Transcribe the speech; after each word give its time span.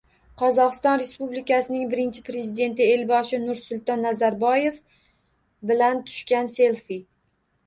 Qozog'iston 0.41 0.95
Respublikasining 1.01 1.83
Birinchi 1.91 2.23
Prezidenti 2.29 2.87
Elboshi 2.93 3.41
Nursulton 3.43 4.03
Nazarboyev 4.07 4.81
bilan 5.73 6.03
tushgan 6.11 6.51
selfi. 6.57 6.99